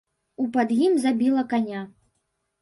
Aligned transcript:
У 0.43 0.45
пад 0.55 0.73
ім 0.85 0.95
забіла 1.03 1.45
каня. 1.53 1.85